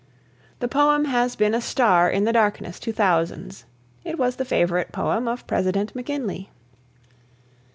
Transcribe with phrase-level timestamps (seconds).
[0.61, 3.65] The poem has been a star in the darkness to thousands.
[4.03, 6.49] It was the favourite poem of President McKinley.